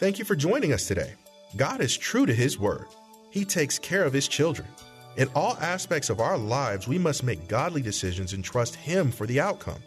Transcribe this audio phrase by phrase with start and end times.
[0.00, 1.12] Thank you for joining us today.
[1.58, 2.86] God is true to His word,
[3.28, 4.66] He takes care of His children.
[5.18, 9.26] In all aspects of our lives, we must make godly decisions and trust Him for
[9.26, 9.82] the outcome.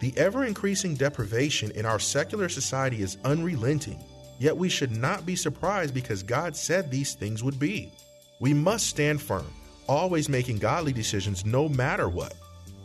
[0.00, 4.02] The ever increasing deprivation in our secular society is unrelenting,
[4.40, 7.92] yet we should not be surprised because God said these things would be.
[8.40, 9.46] We must stand firm,
[9.86, 12.34] always making godly decisions no matter what.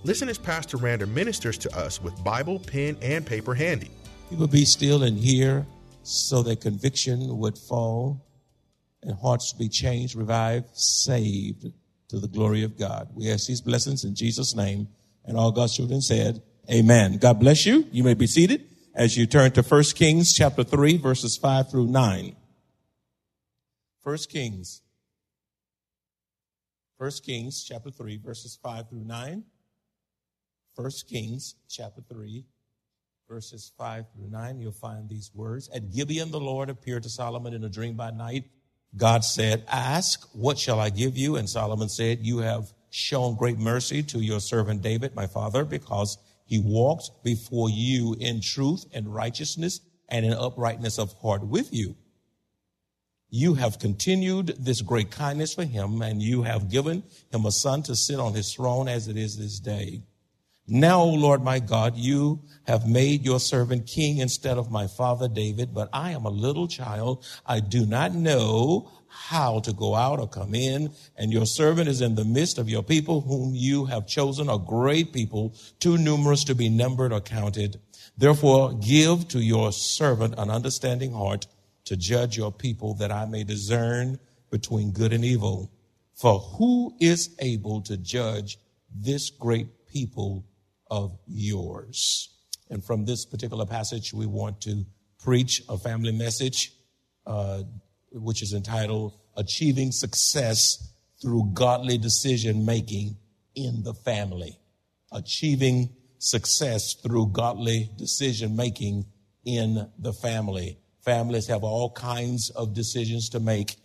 [0.03, 3.89] Listen as Pastor Rander ministers to us with Bible, pen, and paper handy.
[4.29, 5.65] He will be still and hear
[6.07, 8.25] so that conviction would fall
[9.03, 11.65] and hearts be changed, revived, saved
[12.07, 13.09] to the glory of God.
[13.13, 14.87] We ask these blessings in Jesus' name.
[15.25, 17.17] And all God's children said, Amen.
[17.17, 17.85] God bless you.
[17.91, 18.65] You may be seated
[18.95, 22.35] as you turn to 1 Kings chapter 3, verses 5 through 9.
[24.03, 24.81] 1 Kings.
[26.97, 29.43] 1 Kings chapter 3, verses 5 through 9.
[30.75, 32.45] 1 Kings chapter 3,
[33.27, 35.69] verses 5 through 9, you'll find these words.
[35.73, 38.45] At Gibeon, the Lord appeared to Solomon in a dream by night.
[38.95, 41.35] God said, Ask, what shall I give you?
[41.35, 46.17] And Solomon said, You have shown great mercy to your servant David, my father, because
[46.45, 51.95] he walked before you in truth and righteousness and in uprightness of heart with you.
[53.29, 57.83] You have continued this great kindness for him, and you have given him a son
[57.83, 60.03] to sit on his throne as it is this day.
[60.69, 65.29] Now, O Lord my God, you have made your servant king instead of my father
[65.29, 67.25] David, but I am a little child.
[67.45, 72.01] I do not know how to go out or come in, and your servant is
[72.01, 76.43] in the midst of your people whom you have chosen, a great people, too numerous
[76.43, 77.79] to be numbered or counted.
[78.17, 81.47] Therefore, give to your servant an understanding heart
[81.85, 84.19] to judge your people that I may discern
[84.51, 85.71] between good and evil.
[86.13, 88.57] For who is able to judge
[88.93, 90.43] this great people
[90.89, 92.29] of yours.
[92.69, 94.85] And from this particular passage, we want to
[95.23, 96.73] preach a family message,
[97.25, 97.63] uh,
[98.11, 103.17] which is entitled Achieving Success Through Godly Decision Making
[103.55, 104.59] in the Family.
[105.11, 105.89] Achieving
[106.19, 109.05] success through godly decision making
[109.45, 110.77] in the family.
[111.03, 113.75] Families have all kinds of decisions to make,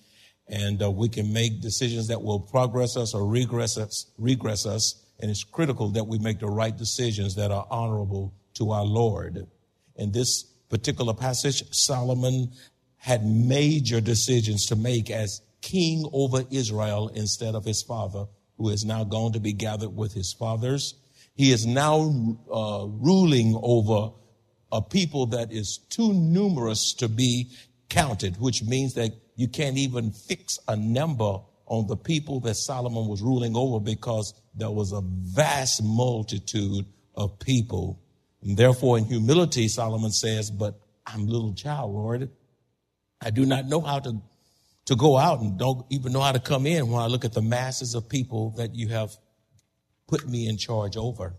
[0.49, 5.02] and uh, we can make decisions that will progress us or regress us, regress us
[5.23, 9.47] and it's critical that we make the right decisions that are honorable to our Lord.
[9.95, 12.51] In this particular passage, Solomon
[12.97, 18.27] had major decisions to make as king over Israel instead of his father,
[18.59, 20.95] who is now going to be gathered with his fathers.
[21.35, 24.13] He is now uh, ruling over
[24.73, 27.51] a people that is too numerous to be
[27.89, 31.39] counted, which means that you can't even fix a number
[31.73, 36.85] on the people that Solomon was ruling over because there was a vast multitude
[37.15, 37.99] of people.
[38.43, 42.29] And therefore, in humility, Solomon says, But I'm little child, Lord.
[43.23, 44.21] I do not know how to,
[44.85, 47.33] to go out and don't even know how to come in when I look at
[47.33, 49.17] the masses of people that you have
[50.07, 51.37] put me in charge over.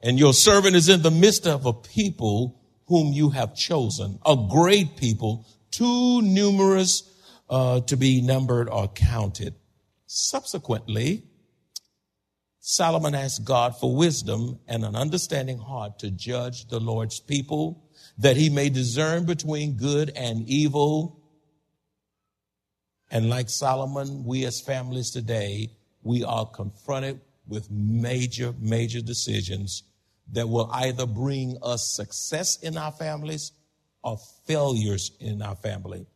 [0.00, 4.38] And your servant is in the midst of a people whom you have chosen, a
[4.50, 7.09] great people, too numerous
[7.50, 9.54] uh, to be numbered or counted.
[10.06, 11.24] Subsequently,
[12.60, 18.36] Solomon asked God for wisdom and an understanding heart to judge the Lord's people, that
[18.36, 21.22] he may discern between good and evil.
[23.10, 25.70] And like Solomon, we as families today,
[26.02, 29.82] we are confronted with major, major decisions
[30.32, 33.52] that will either bring us success in our families
[34.04, 36.06] or failures in our family.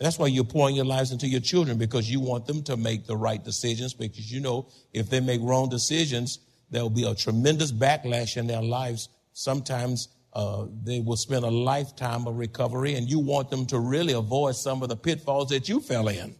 [0.00, 3.06] That's why you're pouring your lives into your children because you want them to make
[3.06, 6.38] the right decisions because you know if they make wrong decisions,
[6.70, 9.10] there will be a tremendous backlash in their lives.
[9.34, 14.14] Sometimes uh, they will spend a lifetime of recovery and you want them to really
[14.14, 16.34] avoid some of the pitfalls that you fell in.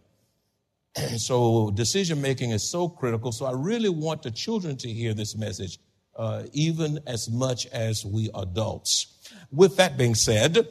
[0.97, 3.31] And so decision making is so critical.
[3.31, 5.79] So I really want the children to hear this message,
[6.17, 9.07] uh, even as much as we adults.
[9.53, 10.67] With that being said,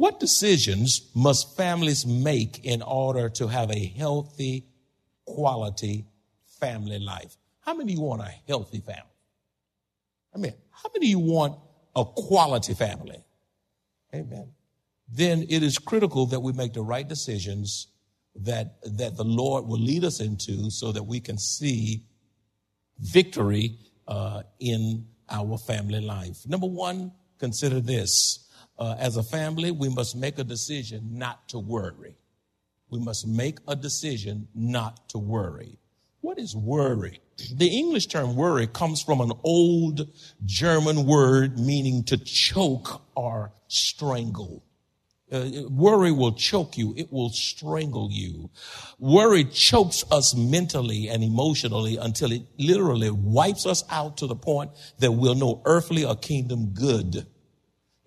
[0.00, 4.64] what decisions must families make in order to have a healthy,
[5.26, 6.06] quality
[6.58, 7.36] family life?
[7.60, 9.12] How many of you want a healthy family?
[10.34, 11.58] I mean, how many of you want
[11.94, 13.22] a quality family?
[14.14, 14.52] Amen.
[15.06, 17.88] Then it is critical that we make the right decisions
[18.36, 22.06] that, that the Lord will lead us into so that we can see
[23.00, 23.76] victory
[24.08, 26.48] uh, in our family life.
[26.48, 28.46] Number one, consider this
[28.80, 32.16] uh, as a family, we must make a decision not to worry.
[32.88, 35.78] We must make a decision not to worry.
[36.22, 37.20] What is worry?
[37.54, 40.08] The English term worry comes from an old
[40.44, 44.64] German word meaning to choke or strangle.
[45.30, 46.92] Uh, worry will choke you.
[46.96, 48.50] It will strangle you.
[48.98, 54.72] Worry chokes us mentally and emotionally until it literally wipes us out to the point
[54.98, 57.26] that we'll know earthly or kingdom good.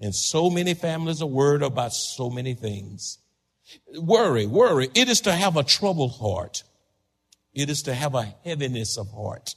[0.04, 3.20] And so many families are worried about so many things.
[3.96, 4.90] Worry, worry.
[4.94, 6.64] It is to have a troubled heart.
[7.54, 9.56] It is to have a heaviness of heart.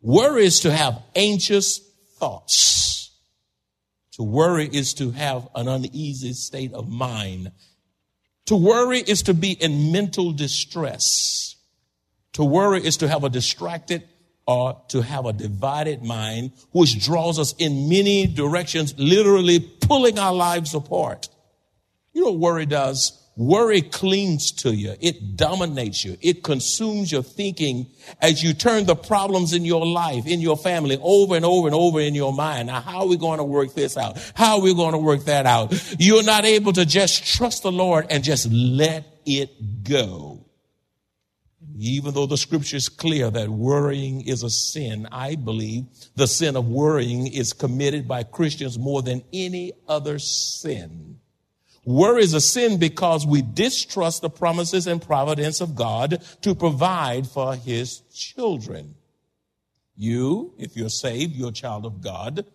[0.00, 1.80] Worry is to have anxious
[2.18, 3.10] thoughts.
[4.12, 7.52] To worry is to have an uneasy state of mind.
[8.46, 11.56] To worry is to be in mental distress.
[12.32, 14.08] To worry is to have a distracted
[14.46, 20.34] or to have a divided mind, which draws us in many directions, literally pulling our
[20.34, 21.28] lives apart.
[22.12, 23.18] You know what worry does?
[23.34, 24.94] Worry clings to you.
[25.00, 26.18] It dominates you.
[26.20, 27.86] It consumes your thinking
[28.20, 31.74] as you turn the problems in your life, in your family over and over and
[31.74, 32.66] over in your mind.
[32.66, 34.18] Now, how are we going to work this out?
[34.34, 35.72] How are we going to work that out?
[35.98, 40.31] You're not able to just trust the Lord and just let it go.
[41.84, 46.54] Even though the scripture is clear that worrying is a sin, I believe the sin
[46.54, 51.18] of worrying is committed by Christians more than any other sin.
[51.84, 57.26] Worry is a sin because we distrust the promises and providence of God to provide
[57.26, 58.94] for his children.
[59.96, 62.46] You, if you're saved, you're a child of God.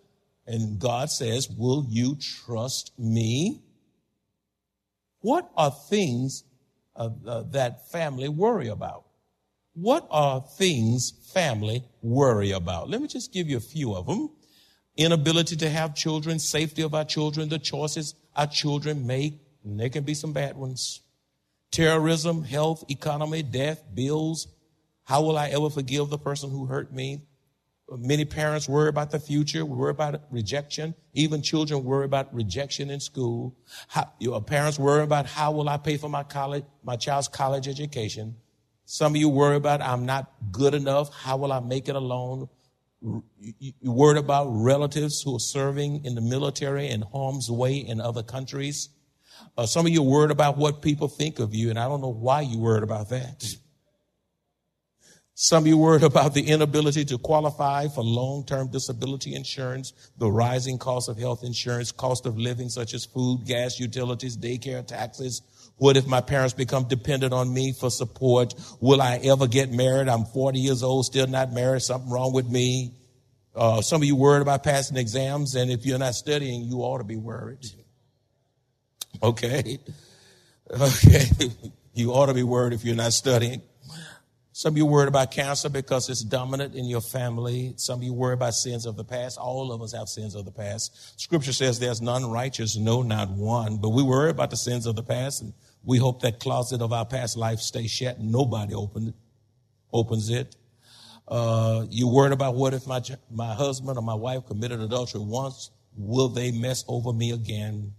[0.46, 2.16] And God says, will you
[2.46, 3.60] trust me?
[5.20, 6.44] What are things
[6.96, 9.04] uh, uh, that family worry about?
[9.80, 12.90] What are things family worry about?
[12.90, 14.30] Let me just give you a few of them.
[14.96, 19.88] Inability to have children, safety of our children, the choices our children make, and there
[19.88, 21.02] can be some bad ones.
[21.70, 24.48] Terrorism, health, economy, death, bills.
[25.04, 27.28] How will I ever forgive the person who hurt me?
[27.88, 30.92] Many parents worry about the future, worry about rejection.
[31.12, 33.56] Even children worry about rejection in school.
[33.86, 37.68] How, your parents worry about how will I pay for my college, my child's college
[37.68, 38.34] education.
[38.90, 41.12] Some of you worry about I'm not good enough.
[41.12, 42.48] How will I make it alone?
[43.02, 48.22] You worried about relatives who are serving in the military in harm's way in other
[48.22, 48.88] countries.
[49.58, 52.00] Uh, some of you are worried about what people think of you, and I don't
[52.00, 53.44] know why you worried about that.
[55.34, 60.78] Some of you worried about the inability to qualify for long-term disability insurance, the rising
[60.78, 65.42] cost of health insurance, cost of living such as food, gas, utilities, daycare, taxes.
[65.78, 68.54] What if my parents become dependent on me for support?
[68.80, 70.08] Will I ever get married?
[70.08, 71.82] I'm 40 years old, still not married.
[71.82, 72.94] Something wrong with me.
[73.54, 76.98] Uh, some of you worried about passing exams, and if you're not studying, you ought
[76.98, 77.64] to be worried.
[79.22, 79.78] Okay.
[80.70, 81.24] Okay.
[81.94, 83.62] You ought to be worried if you're not studying.
[84.52, 87.74] Some of you worried about cancer because it's dominant in your family.
[87.76, 89.38] Some of you worry about sins of the past.
[89.38, 91.20] All of us have sins of the past.
[91.20, 93.78] Scripture says there's none righteous, no, not one.
[93.78, 95.52] But we worry about the sins of the past, and
[95.84, 98.18] we hope that closet of our past life stays shut.
[98.18, 99.14] and Nobody open it,
[99.92, 100.56] opens it.
[101.26, 105.70] Uh, you worried about what if my my husband or my wife committed adultery once?
[105.96, 107.92] Will they mess over me again?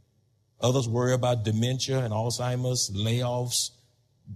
[0.61, 3.71] Others worry about dementia and Alzheimer's, layoffs,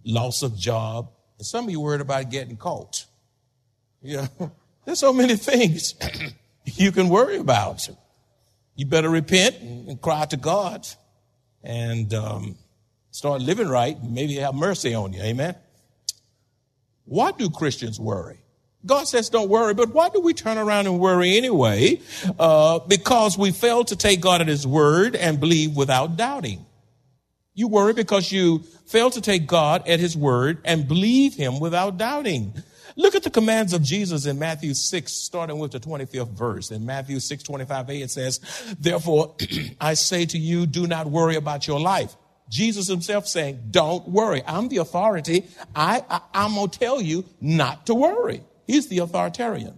[0.05, 1.09] loss of job.
[1.37, 3.05] And some of you worried about getting caught.
[4.01, 4.27] Yeah.
[4.85, 5.95] There's so many things
[6.65, 7.87] you can worry about.
[8.75, 10.87] You better repent and cry to God
[11.63, 12.55] and um,
[13.13, 13.97] start living right.
[14.03, 15.21] Maybe have mercy on you.
[15.21, 15.55] Amen.
[17.05, 18.39] Why do Christians worry?
[18.85, 22.01] God says don't worry, but why do we turn around and worry anyway?
[22.37, 26.65] Uh, because we fail to take God at His word and believe without doubting.
[27.53, 31.97] You worry because you fail to take God at His word and believe Him without
[31.97, 32.53] doubting.
[32.95, 36.71] Look at the commands of Jesus in Matthew 6, starting with the 25th verse.
[36.71, 38.39] In Matthew 6, 25a, it says,
[38.79, 39.35] Therefore,
[39.81, 42.15] I say to you, do not worry about your life.
[42.53, 44.43] Jesus himself saying, don't worry.
[44.45, 45.45] I'm the authority.
[45.75, 48.43] I, I, I'm going to tell you not to worry.
[48.67, 49.73] He's the authoritarian.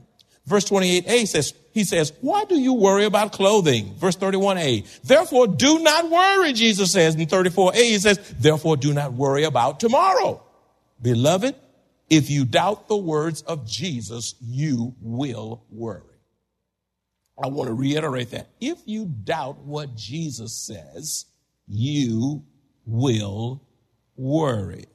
[0.45, 3.95] Verse 28a says, he says, why do you worry about clothing?
[3.95, 7.15] Verse 31a, therefore do not worry, Jesus says.
[7.15, 10.43] In 34a, he says, therefore do not worry about tomorrow.
[11.01, 11.55] Beloved,
[12.09, 16.03] if you doubt the words of Jesus, you will worry.
[17.41, 18.49] I want to reiterate that.
[18.59, 21.25] If you doubt what Jesus says,
[21.67, 22.43] you
[22.85, 23.61] will
[24.15, 24.85] worry.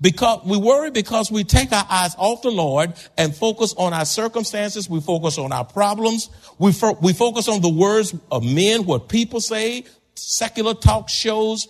[0.00, 4.04] Because we worry because we take our eyes off the Lord and focus on our
[4.04, 4.90] circumstances.
[4.90, 6.28] We focus on our problems.
[6.58, 9.84] We, fo- we focus on the words of men, what people say,
[10.14, 11.68] secular talk shows,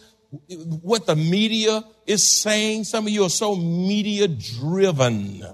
[0.83, 2.85] what the media is saying.
[2.85, 5.45] Some of you are so media driven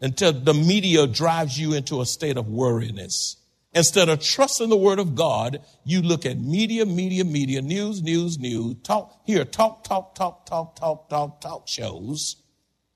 [0.00, 3.36] until the media drives you into a state of worriness.
[3.76, 8.38] Instead of trusting the word of God, you look at media, media, media, news, news,
[8.38, 12.36] news, talk, here, talk, talk, talk, talk, talk, talk, talk shows,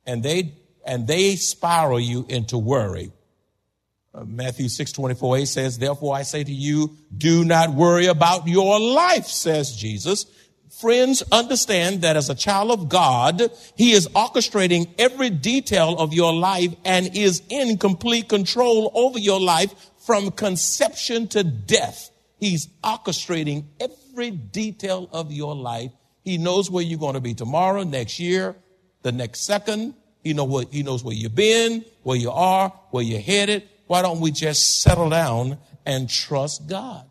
[0.06, 0.54] and they,
[0.86, 3.12] and they spiral you into worry.
[4.14, 8.48] Uh, Matthew 6, 24, 8 says, Therefore I say to you, do not worry about
[8.48, 10.24] your life, says Jesus.
[10.80, 16.32] Friends, understand that as a child of God, He is orchestrating every detail of your
[16.32, 22.10] life and is in complete control over your life from conception to death.
[22.40, 25.92] He's orchestrating every detail of your life.
[26.24, 28.56] He knows where you're going to be tomorrow, next year,
[29.02, 29.94] the next second.
[30.24, 33.68] He know what, he knows where you've been, where you are, where you're headed.
[33.86, 37.06] Why don't we just settle down and trust God?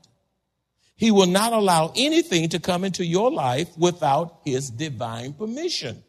[0.97, 6.03] He will not allow anything to come into your life without his divine permission.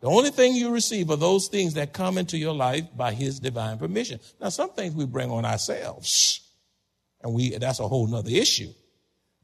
[0.00, 3.38] The only thing you receive are those things that come into your life by his
[3.38, 4.18] divine permission.
[4.40, 6.40] Now, some things we bring on ourselves,
[7.22, 8.72] and we, that's a whole nother issue.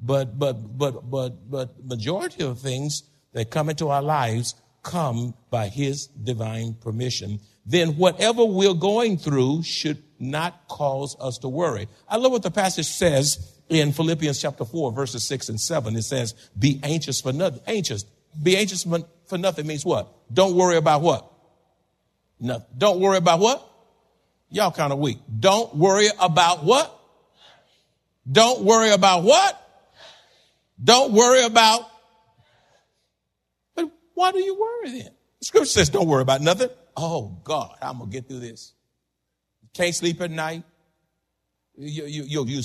[0.00, 5.68] But, but, but, but, but majority of things that come into our lives come by
[5.68, 7.40] his divine permission.
[7.66, 11.88] Then whatever we're going through should not cause us to worry.
[12.08, 15.96] I love what the passage says in Philippians chapter 4, verses 6 and 7.
[15.96, 17.60] It says, be anxious for nothing.
[17.66, 18.04] Anxious.
[18.42, 18.86] Be anxious
[19.26, 20.15] for nothing means what?
[20.33, 21.30] Don't worry about what?
[22.40, 22.66] Nothing.
[22.76, 23.66] Don't worry about what?
[24.50, 25.18] Y'all kind of weak.
[25.40, 26.92] Don't worry about what?
[28.30, 29.62] Don't worry about what?
[30.83, 31.88] Don't worry about.
[33.75, 35.11] But why do you worry then?
[35.40, 36.68] The scripture says don't worry about nothing.
[36.97, 38.73] Oh God, I'm gonna get through this.
[39.75, 40.64] Can't sleep at night.
[41.76, 42.62] You, you, you, you're.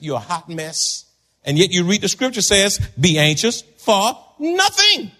[0.00, 1.06] You're a hot mess.
[1.44, 5.10] And yet you read the scripture says, be anxious for nothing.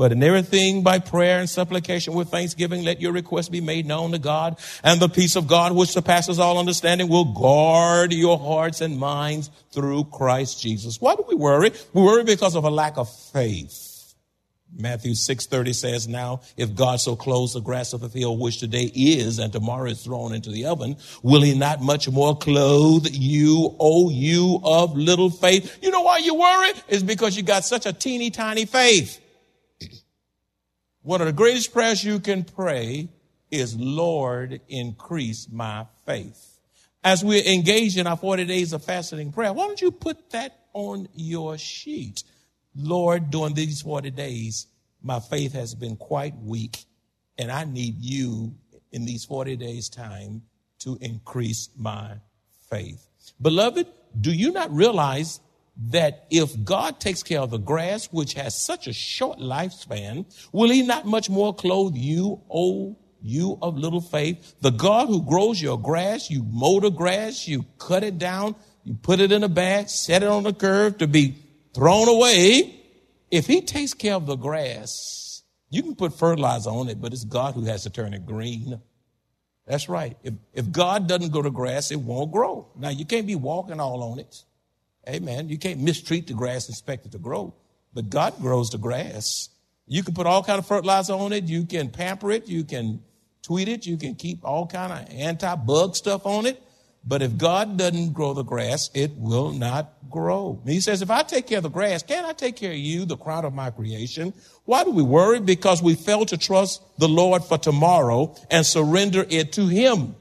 [0.00, 4.12] But in everything by prayer and supplication with thanksgiving, let your requests be made known
[4.12, 4.56] to God.
[4.82, 9.50] And the peace of God, which surpasses all understanding, will guard your hearts and minds
[9.72, 11.02] through Christ Jesus.
[11.02, 11.72] Why do we worry?
[11.92, 14.14] We worry because of a lack of faith.
[14.74, 18.90] Matthew 6:30 says, "Now if God so clothes the grass of the field, which today
[18.94, 23.76] is and tomorrow is thrown into the oven, will he not much more clothe you,
[23.78, 26.72] O you of little faith?" You know why you worry?
[26.88, 29.18] It's because you got such a teeny tiny faith.
[31.02, 33.08] One of the greatest prayers you can pray
[33.50, 36.58] is, Lord, increase my faith.
[37.02, 40.30] As we're engaged in our 40 days of fasting and prayer, why don't you put
[40.30, 42.22] that on your sheet?
[42.76, 44.66] Lord, during these 40 days,
[45.02, 46.84] my faith has been quite weak,
[47.38, 48.54] and I need you
[48.92, 50.42] in these 40 days' time
[50.80, 52.16] to increase my
[52.68, 53.08] faith.
[53.40, 53.86] Beloved,
[54.20, 55.40] do you not realize
[55.88, 60.70] that if God takes care of the grass, which has such a short lifespan, will
[60.70, 64.54] he not much more clothe you, O you of little faith?
[64.60, 68.94] The God who grows your grass, you mow the grass, you cut it down, you
[68.94, 71.36] put it in a bag, set it on a curb to be
[71.74, 72.76] thrown away.
[73.30, 77.24] If he takes care of the grass, you can put fertilizer on it, but it's
[77.24, 78.80] God who has to turn it green.
[79.66, 80.16] That's right.
[80.24, 82.68] If, if God doesn't grow the grass, it won't grow.
[82.76, 84.42] Now you can't be walking all on it.
[85.08, 85.48] Amen.
[85.48, 87.54] You can't mistreat the grass and expect it to grow.
[87.92, 89.48] But God grows the grass.
[89.86, 91.44] You can put all kind of fertilizer on it.
[91.44, 92.46] You can pamper it.
[92.48, 93.02] You can
[93.42, 93.86] tweet it.
[93.86, 96.62] You can keep all kind of anti-bug stuff on it.
[97.02, 100.60] But if God doesn't grow the grass, it will not grow.
[100.66, 103.06] He says, if I take care of the grass, can't I take care of you,
[103.06, 104.34] the crown of my creation?
[104.66, 105.40] Why do we worry?
[105.40, 110.14] Because we fail to trust the Lord for tomorrow and surrender it to Him.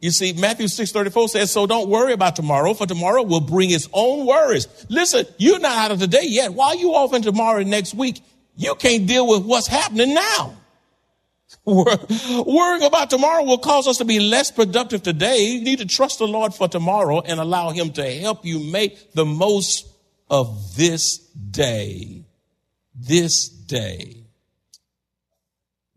[0.00, 3.88] You see, Matthew 6:34 says, so don't worry about tomorrow, for tomorrow will bring its
[3.92, 4.68] own worries.
[4.88, 6.56] Listen, you're not out of the day yet.
[6.58, 8.20] are you off in tomorrow and next week,
[8.56, 10.56] you can't deal with what's happening now.
[11.64, 15.44] Worrying about tomorrow will cause us to be less productive today.
[15.46, 19.12] You need to trust the Lord for tomorrow and allow Him to help you make
[19.14, 19.88] the most
[20.30, 22.24] of this day.
[22.94, 24.26] This day.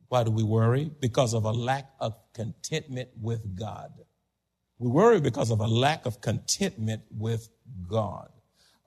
[0.08, 0.89] Why do we worry?
[1.00, 3.91] Because of a lack of contentment with God.
[4.77, 7.50] We worry because of a lack of contentment with
[7.86, 8.29] God.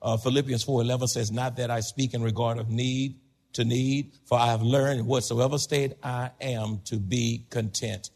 [0.01, 3.19] Uh, Philippians 4.11 says, Not that I speak in regard of need
[3.53, 8.09] to need, for I have learned in whatsoever state I am to be content.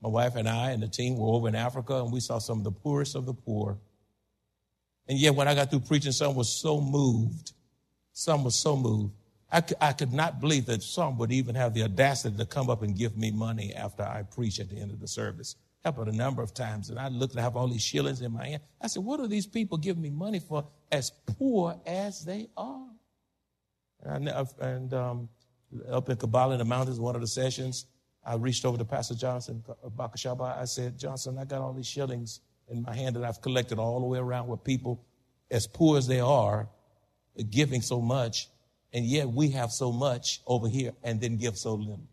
[0.00, 2.56] My wife and I and the team were over in Africa and we saw some
[2.56, 3.76] of the poorest of the poor.
[5.06, 7.52] And yet when I got through preaching, some was so moved.
[8.12, 9.12] Some was so moved.
[9.56, 12.82] I, I could not believe that some would even have the audacity to come up
[12.82, 15.56] and give me money after I preach at the end of the service.
[15.82, 18.48] Happened a number of times, and I looked I have all these shillings in my
[18.48, 18.62] hand.
[18.82, 20.66] I said, "What are these people giving me money for?
[20.92, 22.88] As poor as they are."
[24.02, 25.28] And, I, and um,
[25.90, 27.86] up in Kabale in the mountains, one of the sessions,
[28.24, 29.64] I reached over to Pastor Johnson
[29.96, 30.58] Bakashaba.
[30.58, 34.00] I said, "Johnson, I got all these shillings in my hand that I've collected all
[34.00, 35.02] the way around with people,
[35.50, 36.68] as poor as they are
[37.50, 38.48] giving so much,
[38.96, 42.08] and yet we have so much over here and then give so little.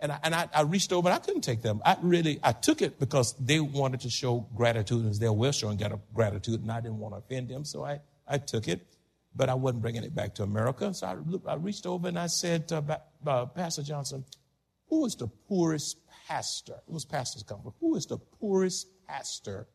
[0.00, 1.80] And I, and I, I reached over and I couldn't take them.
[1.84, 5.80] I really, I took it because they wanted to show gratitude and they were showing
[6.12, 7.64] gratitude and I didn't want to offend them.
[7.64, 8.84] So I, I took it,
[9.36, 10.92] but I wasn't bringing it back to America.
[10.92, 12.82] So I, I reached over and I said, uh,
[13.24, 14.24] uh, Pastor Johnson,
[14.88, 16.74] who is the poorest pastor?
[16.88, 17.76] It was pastor's conference.
[17.78, 19.68] Who is the poorest pastor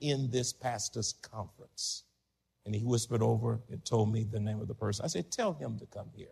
[0.00, 2.04] in this pastor's conference?
[2.64, 5.04] And he whispered over and told me the name of the person.
[5.04, 6.28] I said, tell him to come here.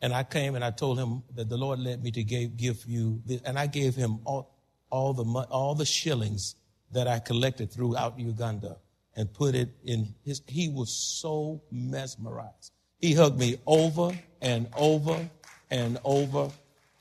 [0.00, 2.84] And I came and I told him that the Lord led me to give, give
[2.86, 3.40] you this.
[3.42, 4.54] And I gave him all,
[4.90, 6.54] all the, all the shillings
[6.92, 8.76] that I collected throughout Uganda
[9.16, 12.72] and put it in his, he was so mesmerized.
[12.98, 15.28] He hugged me over and over
[15.70, 16.50] and over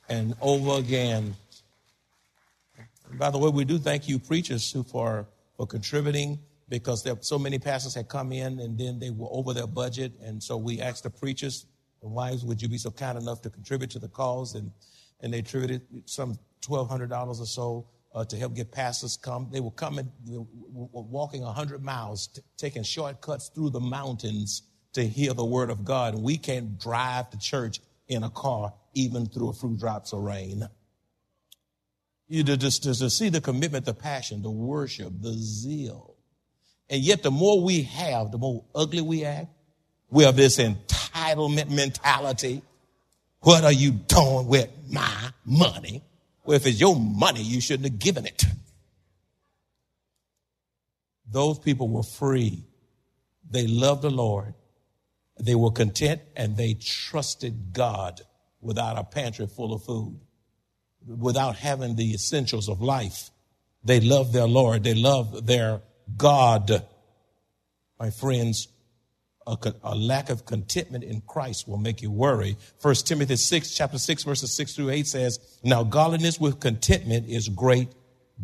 [0.10, 1.36] and over again.
[3.10, 5.28] And by the way, we do thank you preachers who for,
[5.58, 6.40] for contributing
[6.70, 10.14] because there so many pastors had come in and then they were over their budget.
[10.22, 11.66] And so we asked the preachers
[12.02, 14.56] the wives, would you be so kind enough to contribute to the cause?
[14.56, 14.72] And,
[15.22, 19.50] and they contributed some $1,200 or so uh, to help get pastors come.
[19.52, 20.46] They were coming, they were
[21.04, 26.16] walking 100 miles, t- taking shortcuts through the mountains to hear the word of God.
[26.16, 30.20] And we can't drive to church in a car, even through a few drops of
[30.20, 30.68] rain.
[32.28, 36.15] You to, to, to see the commitment, the passion, the worship, the zeal.
[36.90, 39.50] And yet the more we have, the more ugly we act.
[40.10, 42.62] We have this entitlement mentality.
[43.42, 46.04] What are you doing with my money?
[46.46, 48.44] Well, if it's your money, you shouldn't have given it.
[51.30, 52.64] Those people were free.
[53.50, 54.54] They loved the Lord.
[55.40, 58.22] They were content and they trusted God
[58.62, 60.20] without a pantry full of food,
[61.06, 63.32] without having the essentials of life.
[63.84, 64.84] They loved their Lord.
[64.84, 65.82] They loved their
[66.18, 66.86] God.
[68.00, 68.68] My friends,
[69.48, 72.58] a, a, lack of contentment in Christ will make you worry.
[72.80, 77.48] First Timothy 6, chapter 6, verses 6 through 8 says, Now godliness with contentment is
[77.50, 77.90] great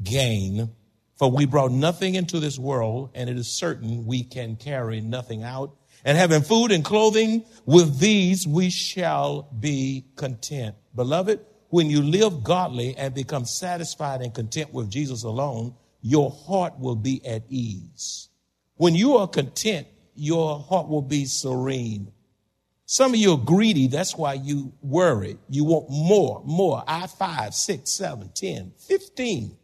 [0.04, 0.70] gain.
[1.18, 5.44] For we brought nothing into this world, and it is certain we can carry nothing
[5.44, 5.76] out.
[6.04, 10.76] And having food and clothing, with these we shall be content.
[10.96, 16.80] Beloved, when you live godly and become satisfied and content with Jesus alone, your heart
[16.80, 18.30] will be at ease.
[18.76, 22.12] When you are content your heart will be serene.
[22.86, 23.88] Some of you are greedy.
[23.88, 25.38] That's why you worry.
[25.50, 26.84] You want more, more.
[26.88, 29.58] I five, six, seven, ten, fifteen.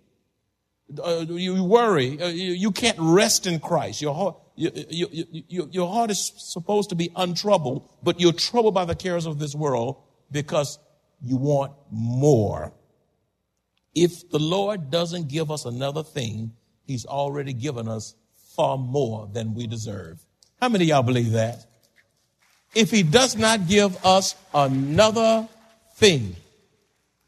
[1.04, 2.19] Uh, you worry.
[2.21, 4.02] Uh, you, you, can't rest in Christ.
[4.02, 8.86] Your heart, you, you, your heart is supposed to be untroubled, but you're troubled by
[8.86, 9.97] the cares of this world
[10.32, 10.80] because
[11.21, 12.71] you want more.
[14.03, 16.51] If the Lord doesn't give us another thing,
[16.86, 18.15] He's already given us
[18.55, 20.23] far more than we deserve.
[20.62, 21.65] How many y'all believe that?
[22.73, 25.47] If he does not give us another
[25.95, 26.36] thing,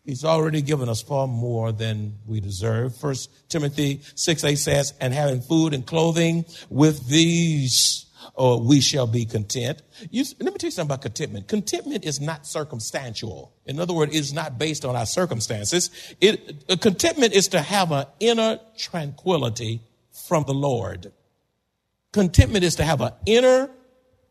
[0.04, 2.96] he's already given us far more than we deserve.
[2.96, 9.08] First Timothy 6 8 says, and having food and clothing with these, or we shall
[9.08, 9.82] be content.
[10.10, 11.48] You, let me tell you something about contentment.
[11.48, 13.54] Contentment is not circumstantial.
[13.66, 15.90] In other words, it's not based on our circumstances.
[16.22, 19.82] It, contentment is to have an inner tranquility
[20.28, 21.12] from the Lord.
[22.12, 23.70] Contentment is to have an inner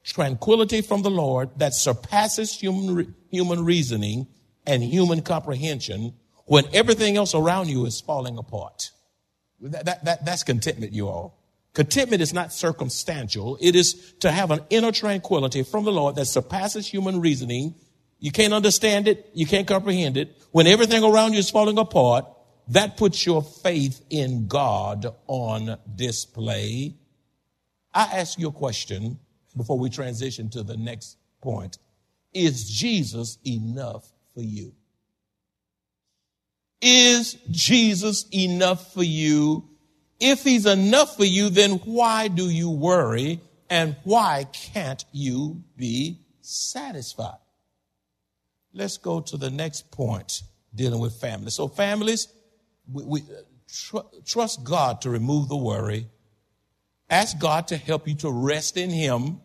[0.04, 4.26] tranquility from the Lord that surpasses human, human reasoning
[4.66, 6.14] and human comprehension
[6.46, 8.90] when everything else around you is falling apart.
[9.60, 11.37] That, that, that, that's contentment, you all.
[11.78, 13.56] Contentment is not circumstantial.
[13.60, 17.76] It is to have an inner tranquility from the Lord that surpasses human reasoning.
[18.18, 19.30] You can't understand it.
[19.32, 20.36] You can't comprehend it.
[20.50, 22.24] When everything around you is falling apart,
[22.66, 26.96] that puts your faith in God on display.
[27.94, 29.20] I ask you a question
[29.56, 31.78] before we transition to the next point.
[32.34, 34.72] Is Jesus enough for you?
[36.82, 39.67] Is Jesus enough for you?
[40.20, 46.20] If he's enough for you, then why do you worry and why can't you be
[46.40, 47.38] satisfied?
[48.72, 50.42] Let's go to the next point
[50.74, 51.54] dealing with families.
[51.54, 52.28] So families,
[52.92, 56.08] we, we uh, tr- trust God to remove the worry
[57.10, 59.40] Ask God to help you to rest in Him.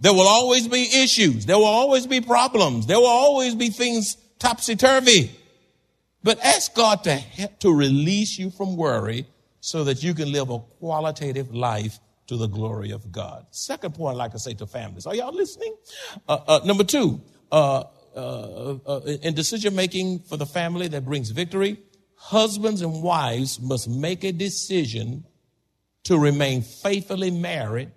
[0.00, 1.46] There will always be issues.
[1.46, 2.86] There will always be problems.
[2.86, 5.30] There will always be things topsy-turvy.
[6.22, 9.26] But ask God to help to release you from worry
[9.68, 13.44] so that you can live a qualitative life to the glory of God.
[13.50, 15.06] Second point, I'd like to say to families.
[15.06, 15.76] Are y'all listening?
[16.26, 17.20] Uh, uh, number two,
[17.52, 17.84] uh,
[18.16, 21.82] uh, uh in decision making for the family that brings victory,
[22.16, 25.24] husbands and wives must make a decision
[26.04, 27.92] to remain faithfully married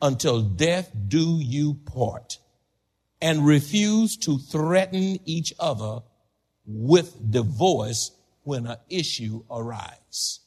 [0.00, 2.38] until death do you part
[3.20, 5.98] and refuse to threaten each other
[6.64, 8.12] with divorce
[8.44, 10.44] when an issue arises.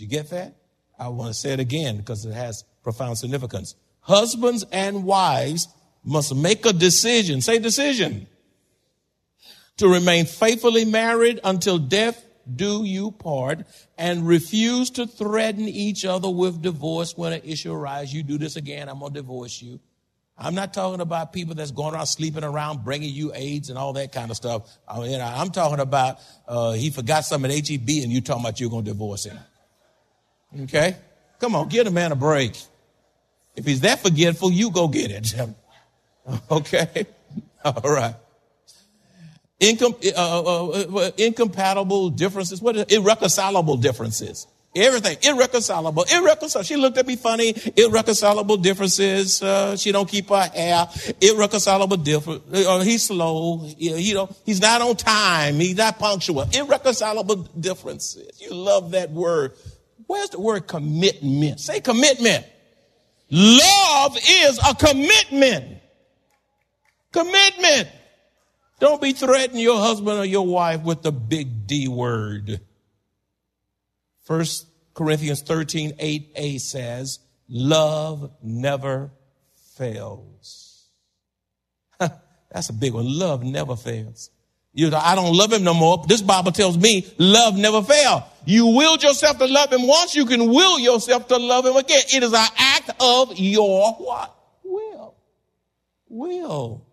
[0.00, 0.56] You get that?
[0.98, 3.74] I want to say it again because it has profound significance.
[4.00, 5.68] Husbands and wives
[6.04, 7.40] must make a decision.
[7.40, 8.26] Say decision.
[9.78, 16.28] To remain faithfully married until death do you part and refuse to threaten each other
[16.28, 18.12] with divorce when an issue arises.
[18.12, 19.80] You do this again, I'm going to divorce you.
[20.36, 23.92] I'm not talking about people that's going around sleeping around, bringing you AIDS and all
[23.92, 24.74] that kind of stuff.
[24.88, 28.70] I I'm talking about uh, he forgot something at HEB and you talking about you're
[28.70, 29.38] going to divorce him.
[30.62, 30.96] Okay?
[31.38, 32.56] Come on, give a man a break.
[33.56, 35.34] If he's that forgetful, you go get it.
[36.50, 37.06] okay?
[37.64, 38.14] All right.
[39.60, 42.62] Incom- uh, uh, uh, incompatible differences.
[42.62, 44.46] What is irreconcilable differences?
[44.74, 46.64] Everything irreconcilable, irreconcilable.
[46.64, 47.54] She looked at me funny.
[47.76, 49.42] Irreconcilable differences.
[49.42, 50.88] Uh, she don't keep her hair.
[51.20, 52.42] Irreconcilable difference.
[52.52, 53.68] Uh, he's slow.
[53.76, 54.36] You don't.
[54.46, 55.56] He's not on time.
[55.56, 56.46] He's not punctual.
[56.52, 58.40] Irreconcilable differences.
[58.40, 59.54] You love that word.
[60.10, 61.60] Where's the word commitment?
[61.60, 62.44] Say commitment.
[63.30, 65.78] Love is a commitment.
[67.12, 67.88] Commitment.
[68.80, 72.60] Don't be threatening your husband or your wife with the big D word.
[74.24, 79.12] First Corinthians 13, 8a says, love never
[79.76, 80.88] fails.
[82.00, 83.16] That's a big one.
[83.16, 84.30] Love never fails.
[84.72, 86.04] You know, I don't love him no more.
[86.06, 88.22] This Bible tells me love never fails.
[88.44, 92.02] You willed yourself to love him once, you can will yourself to love him again.
[92.12, 94.34] It is an act of your what?
[94.64, 95.14] Will.
[96.08, 96.86] Will.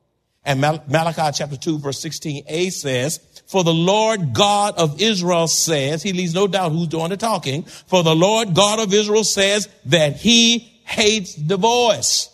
[0.43, 6.13] And Malachi chapter 2 verse 16a says, for the Lord God of Israel says, he
[6.13, 10.17] leaves no doubt who's doing the talking, for the Lord God of Israel says that
[10.17, 12.33] he hates divorce.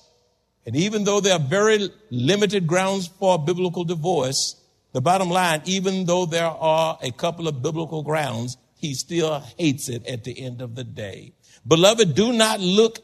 [0.66, 4.56] And even though there are very limited grounds for biblical divorce,
[4.94, 9.90] the bottom line, even though there are a couple of biblical grounds, he still hates
[9.90, 11.34] it at the end of the day.
[11.68, 13.00] Beloved, do not look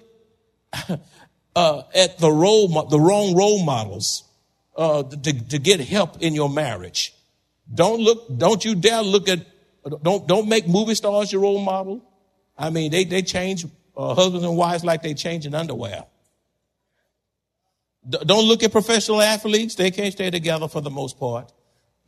[1.55, 4.23] uh, at the role, the wrong role models
[4.75, 7.13] uh, to, to get help in your marriage.
[7.73, 9.45] Don't look, don't you dare look at,
[10.03, 12.05] don't, don't make movie stars your role model.
[12.57, 13.65] I mean, they, they change
[13.97, 16.05] uh, husbands and wives like they change in underwear.
[18.07, 19.75] D- don't look at professional athletes.
[19.75, 21.51] They can't stay together for the most part.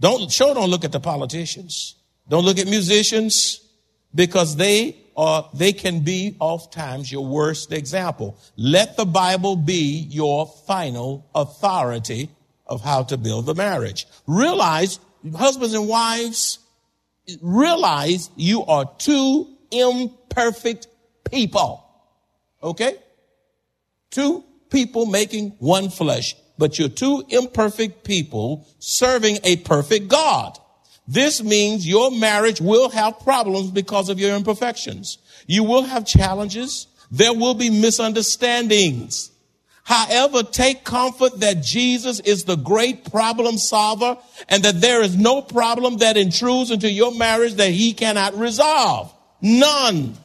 [0.01, 1.95] Don't, show don't look at the politicians.
[2.27, 3.61] Don't look at musicians
[4.15, 8.35] because they are, they can be oft times your worst example.
[8.57, 12.29] Let the Bible be your final authority
[12.65, 14.07] of how to build the marriage.
[14.25, 14.99] Realize,
[15.35, 16.57] husbands and wives,
[17.39, 20.87] realize you are two imperfect
[21.29, 21.85] people.
[22.63, 22.95] Okay?
[24.09, 30.59] Two people making one flesh, but you're two imperfect people serving a perfect God.
[31.07, 35.17] This means your marriage will have problems because of your imperfections.
[35.47, 36.85] You will have challenges.
[37.09, 39.31] There will be misunderstandings.
[39.85, 45.41] However, take comfort that Jesus is the great problem solver and that there is no
[45.41, 49.11] problem that intrudes into your marriage that he cannot resolve.
[49.41, 50.15] None.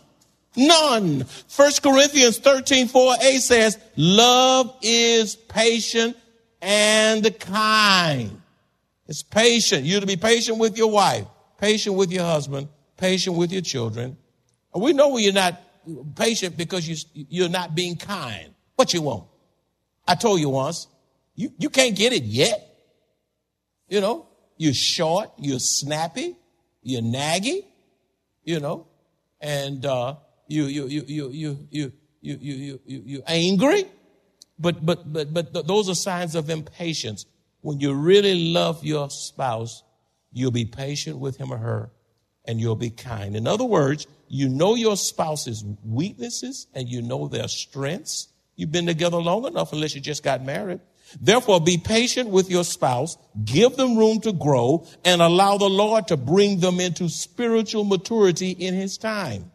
[0.54, 1.24] None.
[1.48, 6.14] First Corinthians 13, 4a says, love is patient
[6.66, 8.42] and kind.
[9.06, 9.84] It's patient.
[9.84, 11.24] You're to be patient with your wife,
[11.58, 14.16] patient with your husband, patient with your children.
[14.74, 15.62] We know you're not
[16.16, 18.52] patient because you, you're not being kind.
[18.74, 19.28] What you want?
[20.08, 20.88] I told you once,
[21.36, 22.68] you, you can't get it yet.
[23.88, 24.26] You know,
[24.56, 26.34] you're short, you're snappy,
[26.82, 27.64] you're naggy,
[28.42, 28.88] you know,
[29.40, 30.16] and, uh,
[30.48, 33.84] you, you, you, you, you, you, you, you, you, you, you angry.
[34.58, 37.26] But, but, but, but th- those are signs of impatience.
[37.60, 39.82] When you really love your spouse,
[40.32, 41.90] you'll be patient with him or her
[42.44, 43.34] and you'll be kind.
[43.34, 48.86] In other words, you know your spouse's weaknesses and you know their strengths You've been
[48.86, 50.80] together long enough unless you just got married.
[51.20, 56.08] Therefore, be patient with your spouse, give them room to grow, and allow the Lord
[56.08, 59.52] to bring them into spiritual maturity in His time.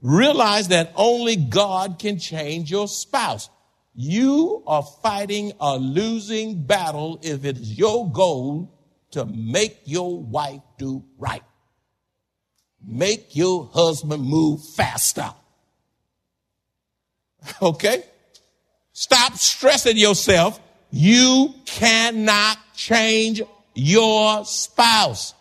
[0.00, 3.48] Realize that only God can change your spouse.
[3.94, 8.72] You are fighting a losing battle if it is your goal
[9.10, 11.42] to make your wife do right.
[12.84, 15.32] Make your husband move faster.
[17.60, 18.04] Okay?
[18.92, 20.60] Stop stressing yourself.
[20.92, 23.42] You cannot change
[23.74, 25.34] your spouse.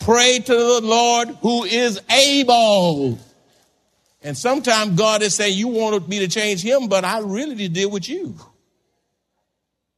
[0.00, 3.18] Pray to the Lord who is able.
[4.26, 7.68] And sometimes God is saying, You wanted me to change him, but I really need
[7.68, 8.34] to deal with you.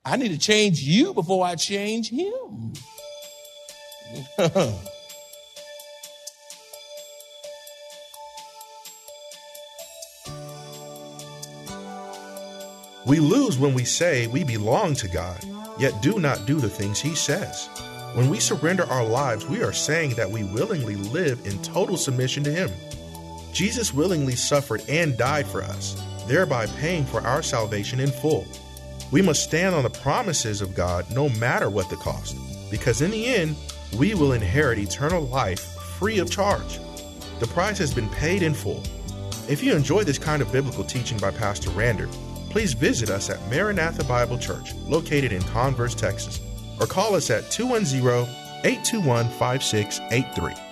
[0.05, 2.75] I need to change you before I change him.
[13.07, 15.43] we lose when we say we belong to God,
[15.79, 17.71] yet do not do the things He says.
[18.13, 22.45] When we surrender our lives, we are saying that we willingly live in total submission
[22.45, 22.71] to Him.
[23.53, 28.47] Jesus willingly suffered and died for us, thereby paying for our salvation in full.
[29.11, 32.37] We must stand on the promises of God no matter what the cost,
[32.71, 33.57] because in the end,
[33.97, 35.61] we will inherit eternal life
[35.99, 36.79] free of charge.
[37.41, 38.83] The price has been paid in full.
[39.49, 42.11] If you enjoy this kind of biblical teaching by Pastor Rander,
[42.51, 46.41] please visit us at Maranatha Bible Church, located in Converse, Texas,
[46.79, 48.03] or call us at 210
[48.65, 50.68] 821 5683.